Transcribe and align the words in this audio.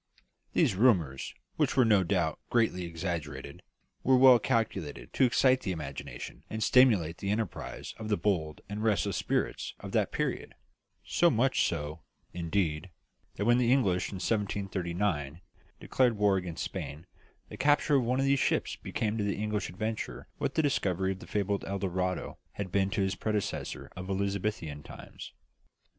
These 0.53 0.73
rumours, 0.73 1.35
which 1.57 1.77
were 1.77 1.85
no 1.85 2.03
doubt 2.03 2.39
greatly 2.49 2.85
exaggerated, 2.85 3.61
were 4.03 4.17
well 4.17 4.39
calculated 4.39 5.13
to 5.13 5.25
excite 5.25 5.61
the 5.61 5.71
imagination 5.71 6.43
and 6.49 6.63
stimulate 6.63 7.19
the 7.19 7.29
enterprise 7.29 7.93
of 7.99 8.09
the 8.09 8.17
bold 8.17 8.61
and 8.67 8.83
restless 8.83 9.15
spirits 9.17 9.75
of 9.79 9.91
that 9.91 10.11
period; 10.11 10.55
so 11.05 11.29
much 11.29 11.67
so, 11.67 12.01
indeed, 12.33 12.89
that 13.35 13.45
when 13.45 13.59
the 13.59 13.71
English, 13.71 14.09
in 14.09 14.15
1739, 14.15 15.41
declared 15.79 16.17
war 16.17 16.35
against 16.35 16.63
Spain, 16.63 17.05
the 17.49 17.55
capture 17.57 17.97
of 17.97 18.03
one 18.03 18.19
of 18.19 18.25
these 18.25 18.39
ships 18.39 18.75
became 18.75 19.19
to 19.19 19.23
the 19.23 19.35
English 19.37 19.69
adventurer 19.69 20.27
what 20.39 20.55
the 20.55 20.63
discovery 20.63 21.11
of 21.11 21.19
the 21.19 21.27
fabled 21.27 21.63
El 21.65 21.77
Dorado 21.77 22.39
had 22.53 22.71
been 22.71 22.89
to 22.89 23.01
his 23.01 23.13
predecessor 23.13 23.91
of 23.95 24.09
Elizabethan 24.09 24.81
times. 24.81 25.31